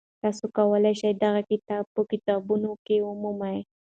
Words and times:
تاسو 0.21 0.43
کولی 0.57 0.93
شئ 0.99 1.11
دغه 1.23 1.41
کتاب 1.51 1.83
په 1.95 2.01
کتابتون 2.11 2.71
کي 2.85 2.97
ومومئ. 3.05 3.57